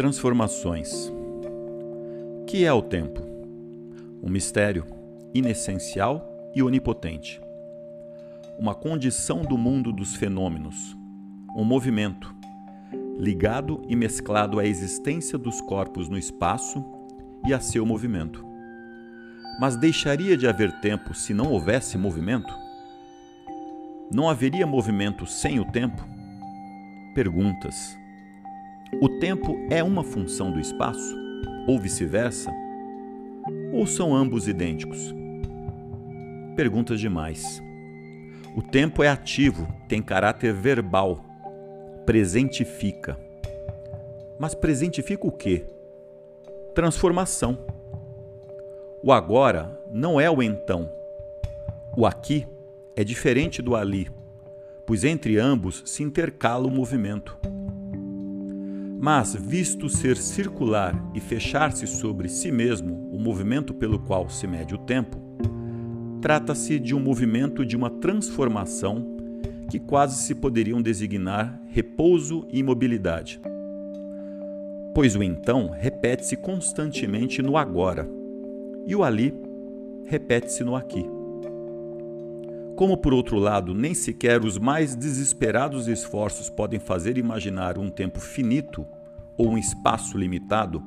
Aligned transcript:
Transformações. 0.00 1.12
Que 2.46 2.64
é 2.64 2.72
o 2.72 2.80
tempo? 2.80 3.20
Um 4.22 4.30
mistério 4.30 4.86
inessencial 5.34 6.50
e 6.54 6.62
onipotente. 6.62 7.38
Uma 8.58 8.74
condição 8.74 9.42
do 9.42 9.58
mundo 9.58 9.92
dos 9.92 10.14
fenômenos, 10.14 10.96
um 11.54 11.64
movimento 11.64 12.34
ligado 13.18 13.82
e 13.90 13.94
mesclado 13.94 14.58
à 14.58 14.64
existência 14.64 15.36
dos 15.36 15.60
corpos 15.60 16.08
no 16.08 16.16
espaço 16.16 16.82
e 17.46 17.52
a 17.52 17.60
seu 17.60 17.84
movimento. 17.84 18.42
Mas 19.60 19.76
deixaria 19.76 20.34
de 20.34 20.48
haver 20.48 20.72
tempo 20.80 21.12
se 21.12 21.34
não 21.34 21.52
houvesse 21.52 21.98
movimento? 21.98 22.54
Não 24.10 24.30
haveria 24.30 24.66
movimento 24.66 25.26
sem 25.26 25.60
o 25.60 25.64
tempo? 25.66 26.02
Perguntas 27.14 27.99
o 28.98 29.08
tempo 29.08 29.56
é 29.70 29.82
uma 29.82 30.02
função 30.02 30.50
do 30.50 30.58
espaço? 30.58 31.16
Ou 31.66 31.78
vice-versa? 31.78 32.50
Ou 33.72 33.86
são 33.86 34.14
ambos 34.14 34.48
idênticos? 34.48 35.14
Perguntas 36.56 36.98
demais. 36.98 37.62
O 38.56 38.60
tempo 38.60 39.02
é 39.02 39.08
ativo, 39.08 39.68
tem 39.88 40.02
caráter 40.02 40.52
verbal, 40.52 41.24
presentifica. 42.04 43.16
Mas 44.38 44.54
presentifica 44.54 45.26
o 45.26 45.32
quê? 45.32 45.64
Transformação. 46.74 47.58
O 49.02 49.12
agora 49.12 49.80
não 49.90 50.20
é 50.20 50.28
o 50.28 50.42
então. 50.42 50.90
O 51.96 52.04
aqui 52.04 52.46
é 52.96 53.04
diferente 53.04 53.62
do 53.62 53.76
ali, 53.76 54.10
pois 54.84 55.04
entre 55.04 55.38
ambos 55.38 55.82
se 55.86 56.02
intercala 56.02 56.66
o 56.66 56.70
movimento. 56.70 57.38
Mas, 59.02 59.34
visto 59.34 59.88
ser 59.88 60.18
circular 60.18 60.94
e 61.14 61.20
fechar-se 61.20 61.86
sobre 61.86 62.28
si 62.28 62.52
mesmo 62.52 63.08
o 63.10 63.18
movimento 63.18 63.72
pelo 63.72 63.98
qual 63.98 64.28
se 64.28 64.46
mede 64.46 64.74
o 64.74 64.78
tempo, 64.78 65.18
trata-se 66.20 66.78
de 66.78 66.94
um 66.94 67.00
movimento 67.00 67.64
de 67.64 67.74
uma 67.74 67.88
transformação 67.88 69.16
que 69.70 69.78
quase 69.78 70.22
se 70.22 70.34
poderiam 70.34 70.82
designar 70.82 71.58
repouso 71.68 72.46
e 72.50 72.58
imobilidade. 72.58 73.40
Pois 74.94 75.16
o 75.16 75.22
então 75.22 75.70
repete-se 75.70 76.36
constantemente 76.36 77.40
no 77.40 77.56
agora, 77.56 78.06
e 78.86 78.94
o 78.94 79.02
ali 79.02 79.32
repete-se 80.04 80.62
no 80.62 80.76
aqui. 80.76 81.19
Como, 82.80 82.96
por 82.96 83.12
outro 83.12 83.36
lado, 83.36 83.74
nem 83.74 83.92
sequer 83.92 84.42
os 84.42 84.56
mais 84.56 84.96
desesperados 84.96 85.86
esforços 85.86 86.48
podem 86.48 86.80
fazer 86.80 87.18
imaginar 87.18 87.76
um 87.76 87.90
tempo 87.90 88.18
finito 88.18 88.86
ou 89.36 89.50
um 89.50 89.58
espaço 89.58 90.16
limitado, 90.16 90.82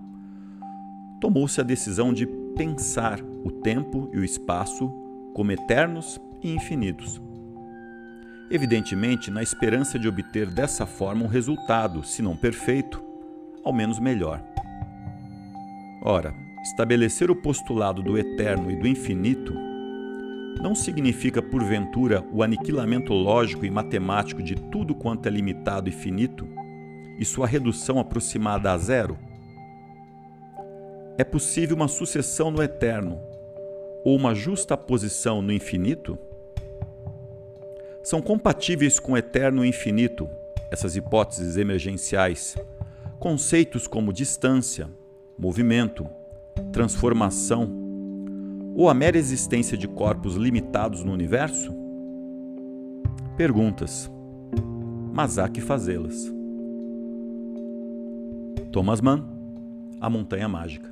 tomou-se 1.21 1.61
a 1.61 1.63
decisão 1.63 2.11
de 2.11 2.25
pensar 2.55 3.19
o 3.21 3.51
tempo 3.51 4.09
e 4.11 4.17
o 4.17 4.25
espaço 4.25 4.91
como 5.35 5.51
eternos 5.51 6.19
e 6.41 6.49
infinitos. 6.49 7.21
Evidentemente, 8.49 9.29
na 9.29 9.43
esperança 9.43 9.99
de 9.99 10.07
obter 10.07 10.49
dessa 10.49 10.87
forma 10.87 11.23
um 11.23 11.27
resultado, 11.27 12.03
se 12.03 12.23
não 12.23 12.35
perfeito, 12.35 13.03
ao 13.63 13.71
menos 13.71 13.99
melhor. 13.99 14.43
Ora, 16.01 16.33
estabelecer 16.63 17.29
o 17.29 17.35
postulado 17.35 18.01
do 18.01 18.17
eterno 18.17 18.71
e 18.71 18.79
do 18.79 18.87
infinito 18.87 19.72
não 20.61 20.73
significa, 20.73 21.41
porventura, 21.41 22.23
o 22.31 22.43
aniquilamento 22.43 23.13
lógico 23.13 23.65
e 23.65 23.71
matemático 23.71 24.41
de 24.41 24.55
tudo 24.55 24.95
quanto 24.95 25.27
é 25.27 25.29
limitado 25.29 25.89
e 25.89 25.91
finito 25.91 26.47
e 27.19 27.25
sua 27.25 27.47
redução 27.47 27.99
aproximada 27.99 28.71
a 28.71 28.77
zero? 28.77 29.17
É 31.17 31.23
possível 31.23 31.75
uma 31.75 31.87
sucessão 31.87 32.49
no 32.49 32.61
eterno 32.61 33.19
ou 34.03 34.15
uma 34.15 34.33
justa 34.33 34.75
posição 34.75 35.41
no 35.41 35.51
infinito? 35.51 36.17
São 38.03 38.21
compatíveis 38.21 38.99
com 38.99 39.13
o 39.13 39.17
eterno 39.17 39.63
e 39.63 39.69
infinito 39.69 40.29
essas 40.71 40.95
hipóteses 40.95 41.55
emergenciais, 41.55 42.57
conceitos 43.19 43.85
como 43.85 44.11
distância, 44.11 44.89
movimento, 45.37 46.07
transformação 46.71 47.82
ou 48.75 48.89
a 48.89 48.93
mera 48.93 49.17
existência 49.17 49.77
de 49.77 49.87
corpos 49.87 50.35
limitados 50.35 51.03
no 51.03 51.11
universo? 51.11 51.71
Perguntas, 53.37 54.11
mas 55.13 55.37
há 55.37 55.47
que 55.47 55.61
fazê-las. 55.61 56.31
Thomas 58.71 58.99
Mann, 59.01 59.23
A 60.01 60.09
Montanha 60.09 60.47
Mágica. 60.47 60.91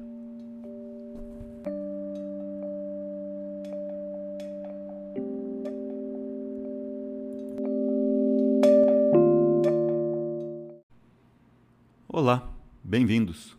Olá, 12.08 12.48
bem-vindos. 12.84 13.58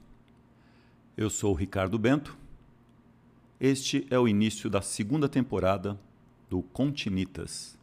Eu 1.16 1.28
sou 1.28 1.52
o 1.52 1.56
Ricardo 1.56 1.98
Bento 1.98 2.41
este 3.64 4.04
é 4.10 4.18
o 4.18 4.26
início 4.26 4.68
da 4.68 4.82
segunda 4.82 5.28
temporada 5.28 5.96
do 6.50 6.62
Continitas. 6.62 7.78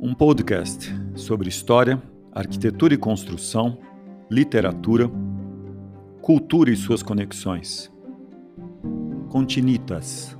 Um 0.00 0.12
podcast 0.12 0.92
sobre 1.14 1.48
história, 1.48 2.02
arquitetura 2.32 2.94
e 2.94 2.98
construção, 2.98 3.78
literatura, 4.28 5.08
cultura 6.20 6.72
e 6.72 6.76
suas 6.76 7.04
conexões. 7.04 7.88
Continitas. 9.28 10.39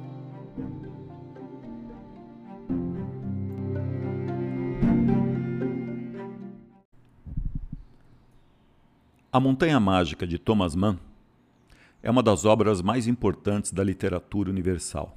A 9.33 9.39
Montanha 9.39 9.79
Mágica 9.79 10.27
de 10.27 10.41
Thomas 10.41 10.75
Mann 10.75 10.99
é 12.03 12.11
uma 12.11 12.21
das 12.21 12.45
obras 12.45 12.83
mais 12.83 13.07
importantes 13.07 13.71
da 13.71 13.85
literatura 13.85 14.51
universal. 14.51 15.17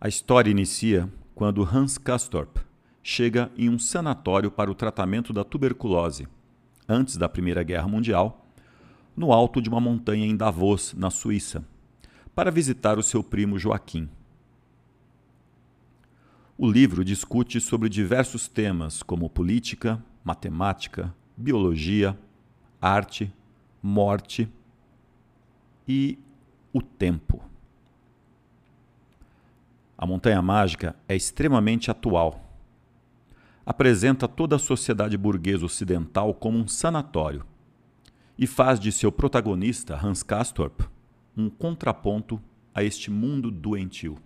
A 0.00 0.06
história 0.06 0.48
inicia 0.48 1.12
quando 1.34 1.64
Hans 1.64 1.98
Castorp 1.98 2.58
chega 3.02 3.50
em 3.56 3.68
um 3.68 3.80
sanatório 3.80 4.48
para 4.48 4.70
o 4.70 4.76
tratamento 4.76 5.32
da 5.32 5.42
tuberculose, 5.42 6.28
antes 6.88 7.16
da 7.16 7.28
Primeira 7.28 7.64
Guerra 7.64 7.88
Mundial, 7.88 8.46
no 9.16 9.32
alto 9.32 9.60
de 9.60 9.68
uma 9.68 9.80
montanha 9.80 10.24
em 10.24 10.36
Davos, 10.36 10.94
na 10.96 11.10
Suíça, 11.10 11.64
para 12.32 12.52
visitar 12.52 12.96
o 12.96 13.02
seu 13.02 13.24
primo 13.24 13.58
Joaquim. 13.58 14.08
O 16.56 16.70
livro 16.70 17.04
discute 17.04 17.60
sobre 17.60 17.88
diversos 17.88 18.46
temas 18.46 19.02
como 19.02 19.28
política, 19.28 20.00
matemática, 20.22 21.12
biologia, 21.38 22.18
arte, 22.82 23.32
morte 23.80 24.48
e 25.86 26.18
o 26.72 26.82
tempo. 26.82 27.40
A 29.96 30.04
Montanha 30.04 30.42
Mágica 30.42 30.96
é 31.08 31.14
extremamente 31.14 31.92
atual. 31.92 32.44
Apresenta 33.64 34.26
toda 34.26 34.56
a 34.56 34.58
sociedade 34.58 35.16
burguesa 35.16 35.64
ocidental 35.64 36.34
como 36.34 36.58
um 36.58 36.66
sanatório 36.66 37.44
e 38.36 38.44
faz 38.44 38.80
de 38.80 38.90
seu 38.90 39.12
protagonista, 39.12 39.98
Hans 40.04 40.24
Castorp, 40.24 40.80
um 41.36 41.48
contraponto 41.48 42.40
a 42.74 42.82
este 42.82 43.12
mundo 43.12 43.50
doentio. 43.50 44.16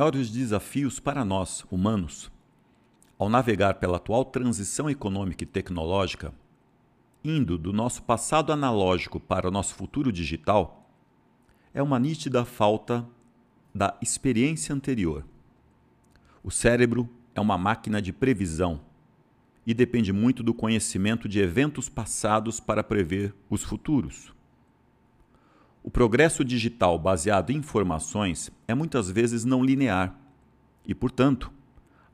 Maiores 0.00 0.30
desafios 0.30 0.98
para 0.98 1.26
nós, 1.26 1.62
humanos, 1.70 2.32
ao 3.18 3.28
navegar 3.28 3.74
pela 3.74 3.98
atual 3.98 4.24
transição 4.24 4.88
econômica 4.88 5.44
e 5.44 5.46
tecnológica, 5.46 6.32
indo 7.22 7.58
do 7.58 7.70
nosso 7.70 8.02
passado 8.04 8.50
analógico 8.50 9.20
para 9.20 9.46
o 9.46 9.50
nosso 9.50 9.74
futuro 9.74 10.10
digital, 10.10 10.90
é 11.74 11.82
uma 11.82 11.98
nítida 11.98 12.46
falta 12.46 13.06
da 13.74 13.94
experiência 14.00 14.74
anterior. 14.74 15.22
O 16.42 16.50
cérebro 16.50 17.06
é 17.34 17.40
uma 17.40 17.58
máquina 17.58 18.00
de 18.00 18.10
previsão 18.10 18.80
e 19.66 19.74
depende 19.74 20.14
muito 20.14 20.42
do 20.42 20.54
conhecimento 20.54 21.28
de 21.28 21.40
eventos 21.40 21.90
passados 21.90 22.58
para 22.58 22.82
prever 22.82 23.34
os 23.50 23.62
futuros. 23.62 24.32
O 25.82 25.90
progresso 25.90 26.44
digital 26.44 26.98
baseado 26.98 27.50
em 27.50 27.56
informações 27.56 28.50
é 28.68 28.74
muitas 28.74 29.10
vezes 29.10 29.44
não 29.44 29.64
linear 29.64 30.14
e, 30.86 30.94
portanto, 30.94 31.50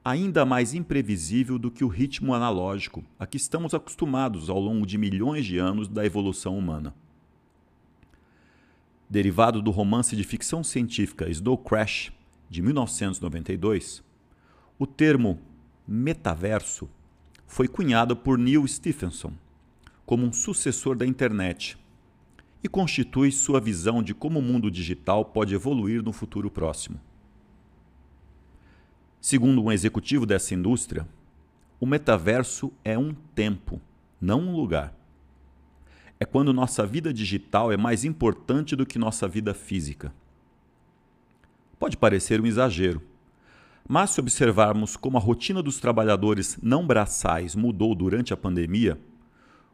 ainda 0.05 0.47
mais 0.47 0.73
imprevisível 0.73 1.59
do 1.59 1.69
que 1.69 1.85
o 1.85 1.89
ritmo 1.89 2.33
analógico 2.33 3.05
a 3.19 3.27
que 3.27 3.37
estamos 3.37 3.75
acostumados 3.75 4.49
ao 4.49 4.61
longo 4.61 4.87
de 4.87 4.97
milhões 4.97 5.45
de 5.45 5.59
anos 5.59 5.89
da 5.89 6.07
evolução 6.07 6.57
humana. 6.57 6.95
Derivado 9.11 9.61
do 9.61 9.73
romance 9.73 10.15
de 10.15 10.23
ficção 10.23 10.63
científica 10.63 11.29
Snow 11.29 11.59
Crash, 11.59 12.13
de 12.49 12.63
1992, 12.63 14.05
o 14.79 14.87
termo 14.87 15.41
metaverso 15.87 16.89
foi 17.47 17.67
cunhado 17.67 18.15
por 18.15 18.39
Neil 18.39 18.67
Stephenson 18.67 19.33
como 20.05 20.25
um 20.25 20.33
sucessor 20.33 20.97
da 20.97 21.05
internet 21.05 21.77
e 22.67 22.69
constitui 22.69 23.31
sua 23.31 23.61
visão 23.61 24.03
de 24.03 24.13
como 24.13 24.41
o 24.41 24.43
mundo 24.43 24.69
digital 24.69 25.25
pode 25.25 25.55
evoluir 25.55 26.03
no 26.03 26.13
futuro 26.13 26.51
próximo. 26.51 27.01
Segundo 29.21 29.63
um 29.63 29.71
executivo 29.71 30.27
dessa 30.27 30.53
indústria, 30.53 31.07
o 31.79 31.87
metaverso 31.87 32.73
é 32.85 32.99
um 32.99 33.15
tempo, 33.37 33.81
não 34.21 34.41
um 34.41 34.57
lugar. 34.57 34.93
É 36.19 36.25
quando 36.25 36.53
nossa 36.53 36.85
vida 36.85 37.15
digital 37.15 37.71
é 37.71 37.77
mais 37.77 38.05
importante 38.05 38.75
do 38.75 38.85
que 38.85 38.99
nossa 38.99 39.29
vida 39.29 39.55
física. 39.55 40.13
Pode 41.79 41.97
parecer 41.97 42.41
um 42.41 42.47
exagero, 42.47 43.01
mas 43.89 44.11
se 44.11 44.19
observarmos 44.19 44.97
como 44.97 45.17
a 45.19 45.21
rotina 45.21 45.63
dos 45.63 45.79
trabalhadores 45.79 46.59
não 46.61 46.85
braçais 46.85 47.55
mudou 47.55 47.95
durante 47.95 48.35
a 48.35 48.37
pandemia, 48.37 48.99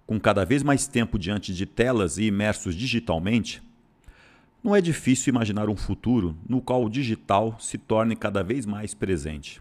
com 0.06 0.18
cada 0.20 0.44
vez 0.44 0.62
mais 0.62 0.86
tempo 0.86 1.18
diante 1.18 1.54
de 1.54 1.66
telas 1.66 2.18
e 2.18 2.24
imersos 2.24 2.74
digitalmente, 2.74 3.62
não 4.62 4.76
é 4.76 4.80
difícil 4.80 5.32
imaginar 5.32 5.68
um 5.68 5.76
futuro 5.76 6.36
no 6.48 6.60
qual 6.60 6.84
o 6.84 6.90
digital 6.90 7.56
se 7.58 7.76
torne 7.76 8.14
cada 8.14 8.42
vez 8.42 8.64
mais 8.64 8.94
presente. 8.94 9.60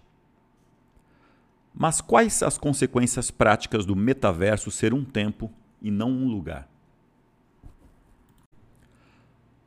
Mas 1.73 2.01
quais 2.01 2.43
as 2.43 2.57
consequências 2.57 3.31
práticas 3.31 3.85
do 3.85 3.95
metaverso 3.95 4.69
ser 4.69 4.93
um 4.93 5.03
tempo 5.03 5.51
e 5.81 5.89
não 5.89 6.11
um 6.11 6.27
lugar? 6.27 6.69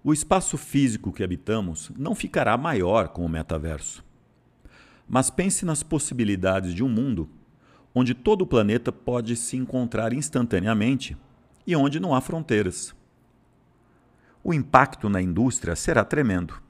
O 0.05 0.13
espaço 0.13 0.59
físico 0.59 1.11
que 1.11 1.25
habitamos 1.25 1.91
não 1.97 2.15
ficará 2.15 2.57
maior 2.59 3.09
com 3.09 3.25
o 3.25 3.29
metaverso. 3.29 4.05
Mas 5.09 5.31
pense 5.31 5.65
nas 5.65 5.83
possibilidades 5.83 6.75
de 6.75 6.85
um 6.85 6.89
mundo 6.89 7.29
onde 7.95 8.13
todo 8.13 8.43
o 8.43 8.47
planeta 8.47 8.91
pode 8.91 9.37
se 9.37 9.57
encontrar 9.57 10.13
instantaneamente 10.13 11.17
e 11.67 11.77
onde 11.77 12.01
não 12.01 12.15
há 12.15 12.21
fronteiras. 12.21 12.95
O 14.43 14.53
impacto 14.53 15.09
na 15.09 15.23
indústria 15.23 15.77
será 15.77 16.05
tremendo. 16.05 16.61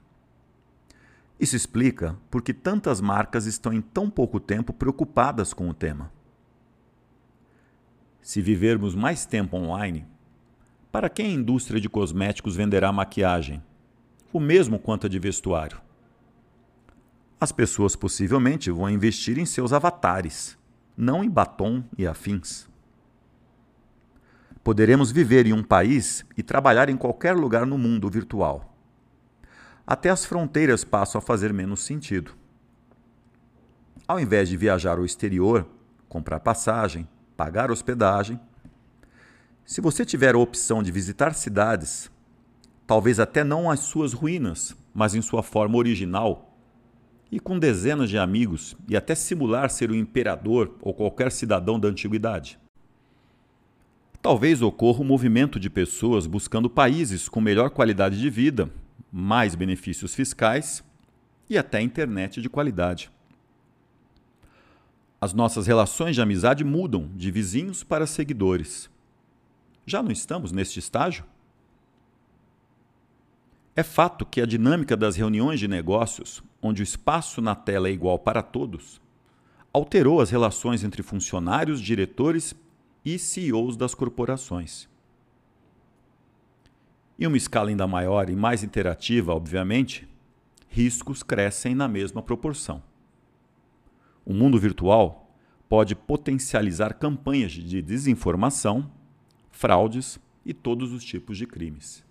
Isso 1.39 1.55
explica 1.55 2.15
por 2.29 2.41
que 2.41 2.53
tantas 2.53 3.01
marcas 3.01 3.45
estão 3.45 3.73
em 3.73 3.81
tão 3.81 4.09
pouco 4.09 4.39
tempo 4.39 4.71
preocupadas 4.71 5.51
com 5.51 5.67
o 5.67 5.73
tema. 5.73 6.11
Se 8.21 8.41
vivermos 8.41 8.95
mais 8.95 9.25
tempo 9.25 9.57
online, 9.57 10.05
para 10.91 11.09
quem 11.09 11.25
a 11.25 11.33
indústria 11.33 11.81
de 11.81 11.89
cosméticos 11.89 12.55
venderá 12.55 12.91
maquiagem? 12.91 13.61
O 14.31 14.39
mesmo 14.39 14.79
quanto 14.79 15.07
a 15.07 15.09
de 15.09 15.19
vestuário. 15.19 15.81
As 17.39 17.51
pessoas 17.51 17.95
possivelmente 17.95 18.71
vão 18.71 18.89
investir 18.89 19.37
em 19.37 19.45
seus 19.45 19.73
avatares 19.73 20.57
não 20.97 21.23
em 21.23 21.29
batom 21.29 21.83
e 21.97 22.07
afins. 22.07 22.67
Poderemos 24.63 25.11
viver 25.11 25.45
em 25.45 25.53
um 25.53 25.63
país 25.63 26.25
e 26.37 26.41
trabalhar 26.41 26.89
em 26.89 26.97
qualquer 26.97 27.35
lugar 27.35 27.65
no 27.65 27.77
mundo 27.77 28.09
virtual. 28.09 28.75
Até 29.85 30.09
as 30.09 30.25
fronteiras 30.25 30.83
passam 30.83 31.19
a 31.19 31.21
fazer 31.21 31.53
menos 31.53 31.81
sentido. 31.83 32.31
Ao 34.07 34.19
invés 34.19 34.49
de 34.49 34.57
viajar 34.57 34.97
ao 34.97 35.05
exterior, 35.05 35.67
comprar 36.09 36.39
passagem, 36.39 37.07
pagar 37.37 37.69
hospedagem, 37.69 38.39
se 39.65 39.81
você 39.81 40.05
tiver 40.05 40.35
a 40.35 40.39
opção 40.39 40.81
de 40.81 40.91
visitar 40.91 41.33
cidades, 41.33 42.09
talvez 42.87 43.19
até 43.19 43.43
não 43.43 43.69
as 43.69 43.81
suas 43.81 44.13
ruínas, 44.13 44.75
mas 44.93 45.13
em 45.13 45.21
sua 45.21 45.43
forma 45.43 45.77
original, 45.77 46.54
e 47.31 47.39
com 47.39 47.59
dezenas 47.59 48.09
de 48.09 48.17
amigos 48.17 48.75
e 48.87 48.95
até 48.95 49.15
simular 49.15 49.69
ser 49.69 49.89
o 49.89 49.95
imperador 49.95 50.75
ou 50.81 50.93
qualquer 50.93 51.31
cidadão 51.31 51.79
da 51.79 51.87
antiguidade. 51.87 52.59
Talvez 54.21 54.61
ocorra 54.61 55.01
um 55.01 55.05
movimento 55.05 55.59
de 55.59 55.69
pessoas 55.69 56.25
buscando 56.25 56.69
países 56.69 57.29
com 57.29 57.39
melhor 57.39 57.69
qualidade 57.69 58.19
de 58.19 58.29
vida, 58.29 58.69
mais 59.11 59.53
benefícios 59.53 60.15
fiscais 60.15 60.83
e 61.49 61.57
até 61.57 61.81
internet 61.81 62.41
de 62.41 62.49
qualidade. 62.49 63.11
As 65.21 65.33
nossas 65.33 65.67
relações 65.67 66.15
de 66.15 66.21
amizade 66.21 66.63
mudam 66.63 67.09
de 67.15 67.31
vizinhos 67.31 67.83
para 67.83 68.07
seguidores. 68.07 68.89
Já 69.85 70.01
não 70.01 70.11
estamos 70.11 70.51
neste 70.51 70.79
estágio? 70.79 71.23
É 73.77 73.83
fato 73.83 74.25
que 74.25 74.39
a 74.39 74.45
dinâmica 74.45 74.95
das 74.95 75.17
reuniões 75.17 75.59
de 75.59 75.67
negócios, 75.67 76.41
onde 76.61 76.81
o 76.81 76.83
espaço 76.83 77.41
na 77.41 77.53
tela 77.53 77.89
é 77.89 77.91
igual 77.91 78.17
para 78.17 78.41
todos, 78.41 79.01
alterou 79.73 80.21
as 80.21 80.29
relações 80.29 80.81
entre 80.81 81.03
funcionários, 81.03 81.81
diretores 81.81 82.55
e 83.03 83.19
CEOs 83.19 83.75
das 83.75 83.93
corporações. 83.93 84.87
Em 87.19 87.27
uma 87.27 87.35
escala 87.35 87.67
ainda 87.67 87.85
maior 87.85 88.29
e 88.29 88.35
mais 88.35 88.63
interativa, 88.63 89.33
obviamente, 89.33 90.07
riscos 90.69 91.21
crescem 91.21 91.75
na 91.75 91.89
mesma 91.89 92.21
proporção. 92.21 92.81
O 94.25 94.33
mundo 94.33 94.57
virtual 94.57 95.29
pode 95.67 95.95
potencializar 95.95 96.93
campanhas 96.93 97.51
de 97.51 97.81
desinformação, 97.81 98.89
fraudes 99.51 100.17
e 100.45 100.53
todos 100.53 100.93
os 100.93 101.03
tipos 101.03 101.37
de 101.37 101.45
crimes. 101.45 102.04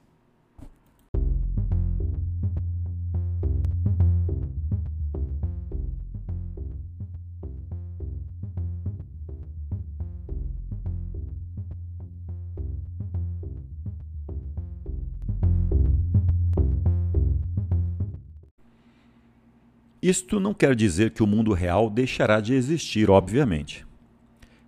Isto 20.04 20.38
não 20.38 20.52
quer 20.52 20.76
dizer 20.76 21.12
que 21.12 21.22
o 21.22 21.26
mundo 21.26 21.54
real 21.54 21.88
deixará 21.88 22.38
de 22.38 22.52
existir, 22.52 23.08
obviamente. 23.08 23.86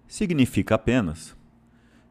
Significa 0.09 0.77
apenas 0.77 1.37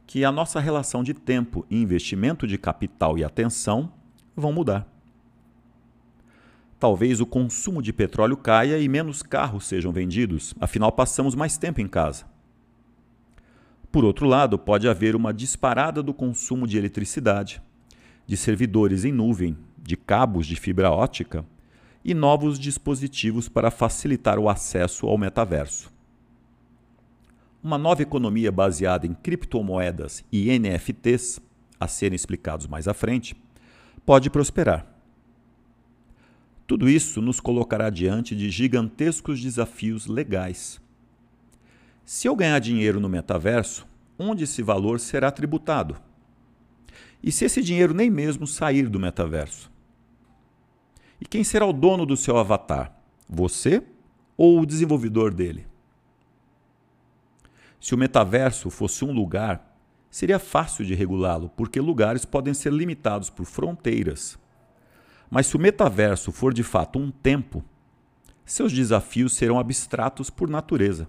que 0.06 0.24
a 0.24 0.32
nossa 0.32 0.60
relação 0.60 1.04
de 1.04 1.12
tempo 1.12 1.66
e 1.68 1.76
investimento 1.76 2.46
de 2.46 2.56
capital 2.56 3.18
e 3.18 3.24
atenção 3.24 3.92
vão 4.36 4.54
mudar. 4.54 4.88
Talvez 6.80 7.20
o 7.20 7.26
consumo 7.26 7.82
de 7.82 7.92
petróleo 7.92 8.38
caia 8.38 8.78
e 8.78 8.88
menos 8.88 9.24
carros 9.24 9.66
sejam 9.66 9.92
vendidos, 9.92 10.54
afinal 10.62 10.92
passamos 10.92 11.34
mais 11.34 11.58
tempo 11.58 11.82
em 11.82 11.88
casa. 11.88 12.26
Por 13.92 14.06
outro 14.06 14.28
lado, 14.28 14.60
pode 14.60 14.88
haver 14.88 15.16
uma 15.16 15.34
disparada 15.34 16.04
do 16.04 16.14
consumo 16.14 16.68
de 16.68 16.78
eletricidade, 16.78 17.60
de 18.28 18.38
servidores 18.38 19.04
em 19.04 19.12
nuvem, 19.12 19.58
de 19.82 19.98
cabos 19.98 20.46
de 20.46 20.56
fibra 20.56 20.92
ótica 20.92 21.44
e 22.06 22.14
novos 22.14 22.60
dispositivos 22.60 23.50
para 23.50 23.72
facilitar 23.72 24.38
o 24.38 24.48
acesso 24.48 25.08
ao 25.08 25.18
metaverso. 25.18 25.92
Uma 27.64 27.80
nova 27.80 28.04
economia 28.04 28.52
baseada 28.52 29.08
em 29.08 29.14
criptomoedas 29.16 30.24
e 30.32 30.56
NFTs, 30.60 31.42
a 31.80 31.88
serem 31.88 32.16
explicados 32.16 32.68
mais 32.68 32.88
à 32.88 32.94
frente, 32.94 33.36
pode 34.06 34.30
prosperar. 34.30 34.86
Tudo 36.68 36.88
isso 36.88 37.24
nos 37.24 37.40
colocará 37.40 37.90
diante 37.90 38.36
de 38.36 38.52
gigantescos 38.52 39.42
desafios 39.42 40.06
legais. 40.06 40.80
Se 42.06 42.28
eu 42.28 42.36
ganhar 42.36 42.60
dinheiro 42.60 43.00
no 43.00 43.10
metaverso, 43.10 43.88
onde 44.18 44.44
esse 44.44 44.62
valor 44.62 45.00
será 45.00 45.32
tributado? 45.32 45.98
E 47.24 47.32
se 47.32 47.46
esse 47.46 47.64
dinheiro 47.64 47.96
nem 47.96 48.12
mesmo 48.12 48.46
sair 48.46 48.88
do 48.90 49.00
metaverso? 49.00 49.74
E 51.20 51.26
quem 51.26 51.44
será 51.44 51.66
o 51.66 51.74
dono 51.74 52.06
do 52.06 52.18
seu 52.18 52.38
avatar? 52.38 52.96
Você 53.28 53.84
ou 54.38 54.60
o 54.60 54.66
desenvolvedor 54.66 55.34
dele? 55.34 55.66
Se 57.80 57.94
o 57.94 57.98
metaverso 57.98 58.70
fosse 58.70 59.06
um 59.06 59.12
lugar, 59.12 59.78
seria 60.10 60.40
fácil 60.40 60.86
de 60.86 60.94
regulá-lo, 60.94 61.50
porque 61.56 61.80
lugares 61.80 62.26
podem 62.26 62.54
ser 62.54 62.74
limitados 62.74 63.30
por 63.30 63.46
fronteiras. 63.46 64.38
Mas 65.30 65.48
se 65.48 65.56
o 65.56 65.60
metaverso 65.60 66.32
for 66.32 66.54
de 66.54 66.64
fato 66.64 67.00
um 67.00 67.12
tempo, 67.12 67.64
seus 68.46 68.72
desafios 68.72 69.34
serão 69.34 69.60
abstratos 69.60 70.30
por 70.30 70.50
natureza. 70.50 71.08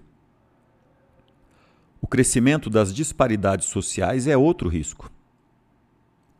O 2.00 2.06
crescimento 2.06 2.70
das 2.70 2.94
disparidades 2.94 3.66
sociais 3.68 4.26
é 4.26 4.36
outro 4.36 4.68
risco. 4.68 5.10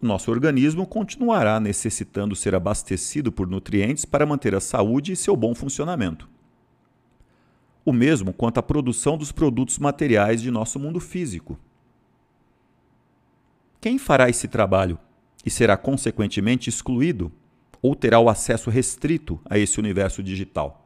Nosso 0.01 0.31
organismo 0.31 0.87
continuará 0.87 1.59
necessitando 1.59 2.37
ser 2.37 2.55
abastecido 2.55 3.33
por 3.33 3.49
nutrientes 3.49 4.05
para 4.05 4.27
manter 4.27 4.55
a 4.55 4.61
saúde 4.61 5.13
e 5.13 5.17
seu 5.17 5.35
bom 5.35 5.55
funcionamento. 5.55 6.29
O 7.85 7.93
mesmo 7.93 8.33
quanto 8.33 8.59
à 8.59 8.63
produção 8.63 9.17
dos 9.17 9.33
produtos 9.33 9.79
materiais 9.79 10.43
de 10.43 10.51
nosso 10.51 10.79
mundo 10.79 11.01
físico. 11.01 11.59
Quem 13.81 13.97
fará 13.99 14.29
esse 14.29 14.49
trabalho 14.49 14.99
e 15.45 15.51
será 15.51 15.77
consequentemente 15.77 16.69
excluído 16.69 17.33
ou 17.81 17.95
terá 17.95 18.19
o 18.19 18.29
acesso 18.29 18.69
restrito 18.69 19.41
a 19.49 19.59
esse 19.59 19.79
universo 19.79 20.23
digital? 20.23 20.85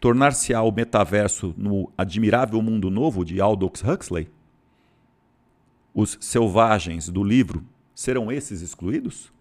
Tornar-se-á 0.00 0.62
o 0.62 0.70
metaverso 0.70 1.52
no 1.56 1.90
admirável 1.98 2.62
mundo 2.62 2.88
novo 2.88 3.24
de 3.24 3.40
Aldous 3.40 3.82
Huxley? 3.82 4.30
Os 6.00 6.16
selvagens 6.20 7.08
do 7.08 7.24
livro 7.24 7.66
serão 7.92 8.30
esses 8.30 8.62
excluídos? 8.62 9.32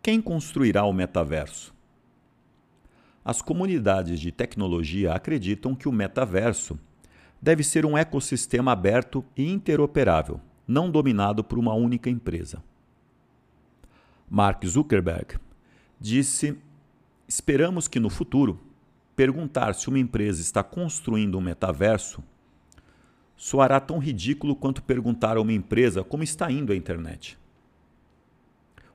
Quem 0.00 0.22
construirá 0.22 0.84
o 0.84 0.92
metaverso? 0.92 1.74
As 3.24 3.40
comunidades 3.40 4.18
de 4.18 4.32
tecnologia 4.32 5.12
acreditam 5.12 5.74
que 5.74 5.88
o 5.88 5.92
metaverso 5.92 6.78
deve 7.40 7.62
ser 7.62 7.86
um 7.86 7.96
ecossistema 7.96 8.72
aberto 8.72 9.24
e 9.36 9.50
interoperável, 9.50 10.40
não 10.66 10.90
dominado 10.90 11.44
por 11.44 11.58
uma 11.58 11.74
única 11.74 12.10
empresa. 12.10 12.62
Mark 14.28 14.64
Zuckerberg 14.66 15.36
disse: 16.00 16.58
Esperamos 17.28 17.86
que 17.86 18.00
no 18.00 18.10
futuro, 18.10 18.60
perguntar 19.14 19.74
se 19.74 19.88
uma 19.88 19.98
empresa 19.98 20.40
está 20.40 20.62
construindo 20.62 21.38
um 21.38 21.40
metaverso 21.40 22.22
soará 23.36 23.80
tão 23.80 23.98
ridículo 23.98 24.54
quanto 24.54 24.84
perguntar 24.84 25.36
a 25.36 25.40
uma 25.40 25.52
empresa 25.52 26.04
como 26.04 26.22
está 26.22 26.48
indo 26.48 26.72
a 26.72 26.76
internet. 26.76 27.36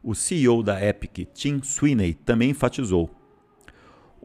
O 0.02 0.16
CEO 0.16 0.64
da 0.64 0.82
Epic, 0.82 1.28
Tim 1.34 1.62
Sweeney, 1.62 2.14
também 2.14 2.52
enfatizou: 2.52 3.14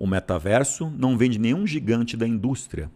o 0.03 0.07
metaverso 0.09 0.93
não 0.99 1.17
vem 1.17 1.31
de 1.31 1.39
nenhum 1.39 1.65
gigante 1.65 2.17
da 2.17 2.27
indústria, 2.27 2.91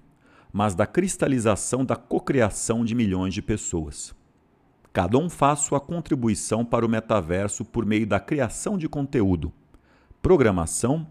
mas 0.52 0.74
da 0.74 0.84
cristalização 0.84 1.84
da 1.84 1.94
cocriação 1.94 2.84
de 2.84 2.96
milhões 2.96 3.32
de 3.32 3.40
pessoas. 3.40 4.12
Cada 4.92 5.16
um 5.16 5.30
faz 5.30 5.60
sua 5.60 5.78
contribuição 5.78 6.64
para 6.64 6.84
o 6.84 6.88
metaverso 6.88 7.64
por 7.64 7.86
meio 7.86 8.08
da 8.08 8.18
criação 8.18 8.76
de 8.76 8.88
conteúdo, 8.88 9.52
programação 10.20 11.06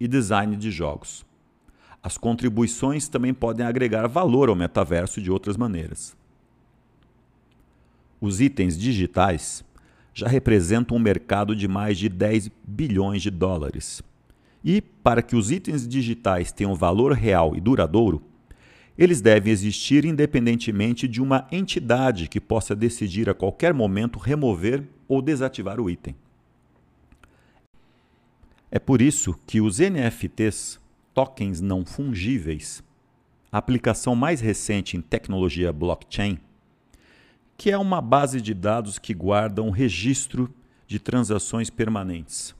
e 0.00 0.08
design 0.08 0.56
de 0.56 0.72
jogos. 0.72 1.24
As 2.02 2.18
contribuições 2.18 3.08
também 3.08 3.32
podem 3.32 3.64
agregar 3.64 4.08
valor 4.08 4.48
ao 4.48 4.56
metaverso 4.56 5.22
de 5.22 5.30
outras 5.30 5.56
maneiras. 5.56 6.16
Os 8.20 8.40
itens 8.40 8.76
digitais 8.76 9.64
já 10.12 10.26
representam 10.26 10.96
um 10.96 11.00
mercado 11.00 11.54
de 11.54 11.68
mais 11.68 11.96
de 11.96 12.08
10 12.08 12.50
bilhões 12.66 13.22
de 13.22 13.30
dólares 13.30 14.02
e, 14.64 14.80
para 14.80 15.22
que 15.22 15.36
os 15.36 15.50
itens 15.50 15.86
digitais 15.86 16.52
tenham 16.52 16.74
valor 16.74 17.12
real 17.12 17.56
e 17.56 17.60
duradouro, 17.60 18.22
eles 18.96 19.20
devem 19.20 19.52
existir 19.52 20.04
independentemente 20.04 21.06
de 21.06 21.22
uma 21.22 21.46
entidade 21.52 22.28
que 22.28 22.40
possa 22.40 22.74
decidir 22.74 23.30
a 23.30 23.34
qualquer 23.34 23.72
momento 23.72 24.18
remover 24.18 24.82
ou 25.06 25.22
desativar 25.22 25.80
o 25.80 25.88
item. 25.88 26.16
É 28.70 28.78
por 28.78 29.00
isso 29.00 29.38
que 29.46 29.60
os 29.60 29.78
NFTs, 29.78 30.80
tokens 31.14 31.60
não 31.60 31.86
fungíveis, 31.86 32.82
a 33.50 33.58
aplicação 33.58 34.14
mais 34.14 34.40
recente 34.40 34.96
em 34.96 35.00
tecnologia 35.00 35.72
blockchain, 35.72 36.38
que 37.56 37.70
é 37.70 37.78
uma 37.78 38.02
base 38.02 38.40
de 38.40 38.52
dados 38.52 38.98
que 38.98 39.14
guarda 39.14 39.62
um 39.62 39.70
registro 39.70 40.52
de 40.86 40.98
transações 40.98 41.70
permanentes, 41.70 42.54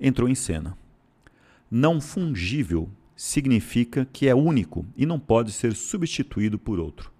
entrou 0.00 0.28
em 0.28 0.34
cena 0.34 0.78
não 1.76 2.00
fungível 2.00 2.88
significa 3.16 4.06
que 4.12 4.28
é 4.28 4.34
único 4.34 4.86
e 4.96 5.04
não 5.04 5.18
pode 5.18 5.50
ser 5.50 5.74
substituído 5.74 6.56
por 6.56 6.78
outro. 6.78 7.10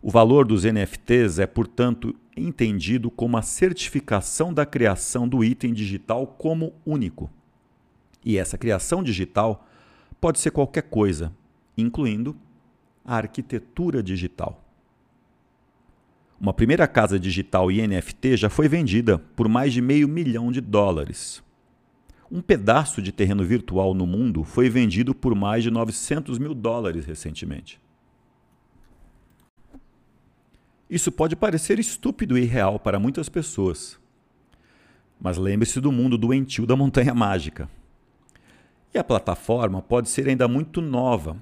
O 0.00 0.10
valor 0.10 0.46
dos 0.46 0.64
NFTs 0.64 1.38
é, 1.38 1.46
portanto, 1.46 2.14
entendido 2.34 3.10
como 3.10 3.36
a 3.36 3.42
certificação 3.42 4.54
da 4.54 4.64
criação 4.64 5.28
do 5.28 5.44
item 5.44 5.74
digital 5.74 6.26
como 6.26 6.72
único. 6.86 7.30
E 8.24 8.38
essa 8.38 8.56
criação 8.56 9.02
digital 9.02 9.68
pode 10.18 10.38
ser 10.38 10.50
qualquer 10.50 10.84
coisa, 10.84 11.30
incluindo 11.76 12.34
a 13.04 13.16
arquitetura 13.16 14.02
digital. 14.02 14.64
Uma 16.40 16.54
primeira 16.54 16.88
casa 16.88 17.18
digital 17.20 17.70
e 17.70 17.86
NFT 17.86 18.38
já 18.38 18.48
foi 18.48 18.66
vendida 18.66 19.18
por 19.36 19.46
mais 19.46 19.74
de 19.74 19.82
meio 19.82 20.08
milhão 20.08 20.50
de 20.50 20.62
dólares. 20.62 21.43
Um 22.34 22.42
pedaço 22.42 23.00
de 23.00 23.12
terreno 23.12 23.44
virtual 23.44 23.94
no 23.94 24.08
mundo 24.08 24.42
foi 24.42 24.68
vendido 24.68 25.14
por 25.14 25.36
mais 25.36 25.62
de 25.62 25.70
900 25.70 26.36
mil 26.36 26.52
dólares 26.52 27.06
recentemente. 27.06 27.80
Isso 30.90 31.12
pode 31.12 31.36
parecer 31.36 31.78
estúpido 31.78 32.36
e 32.36 32.42
irreal 32.42 32.80
para 32.80 32.98
muitas 32.98 33.28
pessoas. 33.28 34.00
Mas 35.20 35.38
lembre-se 35.38 35.80
do 35.80 35.92
mundo 35.92 36.18
doentio 36.18 36.66
da 36.66 36.74
montanha 36.74 37.14
mágica. 37.14 37.70
E 38.92 38.98
a 38.98 39.04
plataforma 39.04 39.80
pode 39.80 40.08
ser 40.08 40.28
ainda 40.28 40.48
muito 40.48 40.80
nova, 40.80 41.40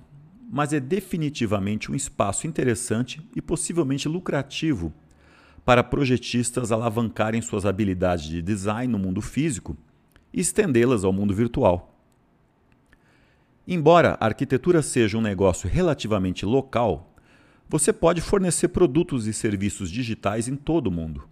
mas 0.51 0.75
é 0.75 0.79
definitivamente 0.79 1.91
um 1.91 1.95
espaço 1.95 2.47
interessante 2.47 3.27
e 3.35 3.41
possivelmente 3.41 4.11
lucrativo 4.11 4.93
para 5.65 5.83
projetistas 5.83 6.71
alavancarem 6.71 7.41
suas 7.41 7.65
habilidades 7.65 8.27
de 8.27 8.43
design 8.43 8.93
no 8.93 8.99
mundo 8.99 9.23
físico 9.23 9.75
e 10.33 10.41
estendê-las 10.41 11.05
ao 11.05 11.13
mundo 11.13 11.35
virtual. 11.35 11.95
Embora 13.67 14.17
a 14.21 14.27
arquitetura 14.27 14.83
seja 14.83 15.17
um 15.17 15.21
negócio 15.21 15.69
relativamente 15.69 16.45
local, 16.45 17.15
você 17.69 17.93
pode 17.93 18.21
fornecer 18.21 18.69
produtos 18.69 19.27
e 19.27 19.33
serviços 19.33 19.91
digitais 19.91 20.49
em 20.49 20.57
todo 20.57 20.89
o 20.89 20.91
mundo. 20.91 21.29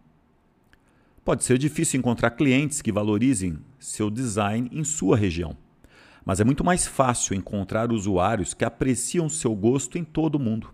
Pode 1.25 1.45
ser 1.45 1.59
difícil 1.59 1.99
encontrar 1.99 2.31
clientes 2.31 2.81
que 2.81 2.93
valorizem 2.93 3.59
seu 3.79 4.09
design 4.09 4.71
em 4.73 4.85
sua 4.85 5.17
região, 5.17 5.57
mas 6.25 6.41
é 6.41 6.45
muito 6.45 6.65
mais 6.65 6.87
fácil 6.87 7.35
encontrar 7.35 7.93
usuários 7.93 8.55
que 8.55 8.65
apreciam 8.65 9.29
seu 9.29 9.55
gosto 9.55 9.99
em 9.99 10.05
todo 10.05 10.37
o 10.37 10.41
mundo. 10.41 10.73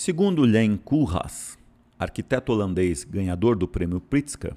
Segundo 0.00 0.42
Len 0.42 0.76
Koolhaas, 0.76 1.58
arquiteto 1.98 2.52
holandês 2.52 3.02
ganhador 3.02 3.56
do 3.56 3.66
prêmio 3.66 4.00
Pritzker, 4.00 4.54